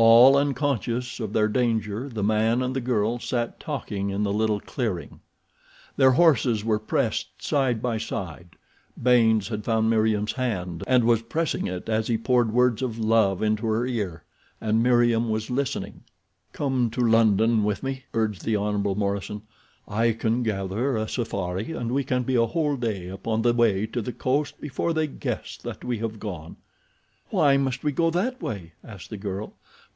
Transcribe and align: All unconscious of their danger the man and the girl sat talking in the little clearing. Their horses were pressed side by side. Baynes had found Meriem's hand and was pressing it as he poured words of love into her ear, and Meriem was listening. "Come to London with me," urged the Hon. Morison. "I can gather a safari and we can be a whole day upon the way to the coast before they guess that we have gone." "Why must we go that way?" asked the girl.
All 0.00 0.36
unconscious 0.36 1.18
of 1.18 1.32
their 1.32 1.48
danger 1.48 2.08
the 2.08 2.22
man 2.22 2.62
and 2.62 2.76
the 2.76 2.80
girl 2.80 3.18
sat 3.18 3.58
talking 3.58 4.10
in 4.10 4.22
the 4.22 4.32
little 4.32 4.60
clearing. 4.60 5.18
Their 5.96 6.12
horses 6.12 6.64
were 6.64 6.78
pressed 6.78 7.42
side 7.42 7.82
by 7.82 7.98
side. 7.98 8.50
Baynes 9.02 9.48
had 9.48 9.64
found 9.64 9.90
Meriem's 9.90 10.30
hand 10.34 10.84
and 10.86 11.02
was 11.02 11.22
pressing 11.22 11.66
it 11.66 11.88
as 11.88 12.06
he 12.06 12.16
poured 12.16 12.52
words 12.52 12.80
of 12.80 13.00
love 13.00 13.42
into 13.42 13.66
her 13.66 13.84
ear, 13.86 14.22
and 14.60 14.84
Meriem 14.84 15.30
was 15.30 15.50
listening. 15.50 16.04
"Come 16.52 16.90
to 16.90 17.00
London 17.00 17.64
with 17.64 17.82
me," 17.82 18.04
urged 18.14 18.44
the 18.44 18.54
Hon. 18.56 18.78
Morison. 18.94 19.42
"I 19.88 20.12
can 20.12 20.44
gather 20.44 20.96
a 20.96 21.08
safari 21.08 21.72
and 21.72 21.90
we 21.90 22.04
can 22.04 22.22
be 22.22 22.36
a 22.36 22.46
whole 22.46 22.76
day 22.76 23.08
upon 23.08 23.42
the 23.42 23.52
way 23.52 23.84
to 23.86 24.00
the 24.00 24.12
coast 24.12 24.60
before 24.60 24.92
they 24.92 25.08
guess 25.08 25.56
that 25.56 25.82
we 25.84 25.98
have 25.98 26.20
gone." 26.20 26.54
"Why 27.30 27.56
must 27.56 27.82
we 27.82 27.90
go 27.90 28.10
that 28.10 28.40
way?" 28.40 28.74
asked 28.84 29.10
the 29.10 29.16
girl. 29.16 29.54